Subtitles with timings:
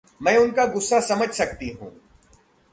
[0.21, 1.91] मैं उनका गुस्सा समझ सकती हूँ।